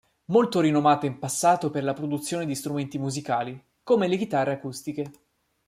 Molto 0.31 0.61
rinomata 0.61 1.05
in 1.05 1.19
passato 1.19 1.69
per 1.69 1.83
la 1.83 1.93
produzione 1.93 2.47
di 2.47 2.55
strumenti 2.55 2.97
musicali, 2.97 3.63
come 3.83 4.07
le 4.07 4.17
chitarre 4.17 4.53
acustiche. 4.53 5.11